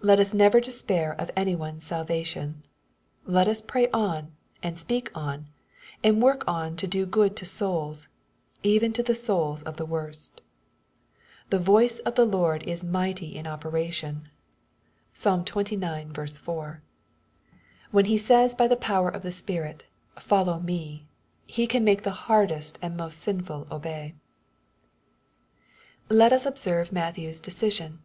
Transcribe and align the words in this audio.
Let 0.00 0.18
us 0.18 0.34
never 0.34 0.58
despair 0.58 1.12
of 1.20 1.30
any 1.36 1.54
one's 1.54 1.86
salvation. 1.86 2.64
Let 3.26 3.46
us 3.46 3.62
pray 3.62 3.88
on, 3.92 4.32
and 4.60 4.76
speak 4.76 5.08
on, 5.16 5.50
and 6.02 6.20
work 6.20 6.42
on 6.48 6.74
to 6.78 6.88
do 6.88 7.06
good 7.06 7.36
to 7.36 7.46
souls, 7.46 8.08
even 8.64 8.92
to 8.94 9.04
the 9.04 9.14
souls 9.14 9.62
of 9.62 9.76
the 9.76 9.86
worst." 9.86 10.40
The 11.50 11.60
voice 11.60 12.00
of 12.00 12.16
the 12.16 12.24
Lord 12.24 12.64
is 12.64 12.82
mighty 12.82 13.36
in 13.36 13.46
operation." 13.46 14.28
(PsaL 15.14 15.36
MATTHEW. 15.36 15.52
CHAP. 15.62 15.72
IX. 15.76 15.82
8S 16.10 16.12
xxix. 16.12 16.38
4.) 16.40 16.82
When 17.92 18.06
He 18.06 18.18
says 18.18 18.56
by 18.56 18.66
the 18.66 18.74
power 18.74 19.10
of 19.10 19.22
the 19.22 19.30
Spirit, 19.30 19.84
^^ 20.16 20.20
follow 20.20 20.58
me/' 20.58 21.04
He 21.46 21.68
can 21.68 21.84
make 21.84 22.02
the 22.02 22.10
hardest 22.26 22.80
and 22.82 22.96
most 22.96 23.20
sinful 23.22 23.68
obey. 23.70 24.16
Let 26.08 26.32
us 26.32 26.46
observe 26.46 26.90
Matthew's 26.90 27.40
deciaion. 27.40 27.98